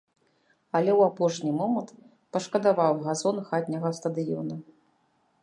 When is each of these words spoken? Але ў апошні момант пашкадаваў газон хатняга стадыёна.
Але 0.77 0.91
ў 0.99 1.01
апошні 1.11 1.51
момант 1.59 1.91
пашкадаваў 2.37 2.93
газон 3.09 3.35
хатняга 3.51 3.89
стадыёна. 4.01 4.55